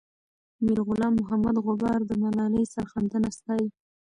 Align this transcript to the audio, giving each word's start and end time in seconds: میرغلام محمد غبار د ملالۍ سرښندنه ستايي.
میرغلام 0.65 1.13
محمد 1.21 1.55
غبار 1.65 1.99
د 2.05 2.11
ملالۍ 2.21 2.63
سرښندنه 2.73 3.29
ستايي. 3.37 3.67